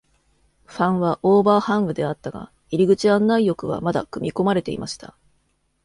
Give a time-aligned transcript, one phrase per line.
[0.65, 5.15] ファンはオーバーハングであったが、入口案内翼はまだ組み込まれていました。